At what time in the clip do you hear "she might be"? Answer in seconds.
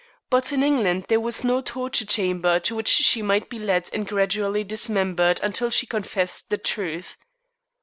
2.87-3.59